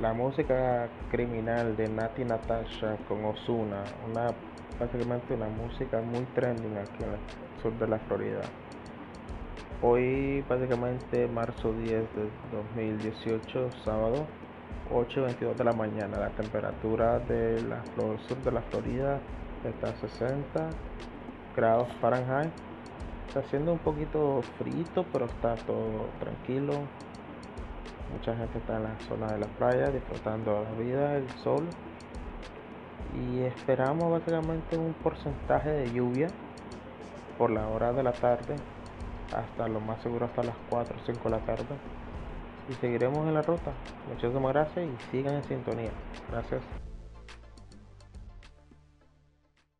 [0.00, 4.28] la música criminal de Nati Natasha con Osuna, una
[4.78, 8.40] básicamente una música muy trending aquí en el sur de la Florida.
[9.82, 14.26] Hoy básicamente marzo 10 de 2018, sábado
[14.90, 17.66] 8.22 de la mañana, la temperatura del
[18.26, 19.20] sur de la Florida
[19.64, 20.70] está a 60
[21.54, 22.50] grados Fahrenheit.
[23.28, 26.72] Está haciendo un poquito frío, pero está todo tranquilo.
[28.12, 31.66] Mucha gente está en la zona de la playa disfrutando la vida, el sol.
[33.14, 36.28] Y esperamos básicamente un porcentaje de lluvia
[37.38, 38.54] por la hora de la tarde,
[39.34, 41.76] hasta lo más seguro hasta las 4 o 5 de la tarde.
[42.68, 43.72] Y seguiremos en la ruta.
[44.08, 45.90] Muchísimas gracias y sigan en sintonía.
[46.30, 46.89] Gracias.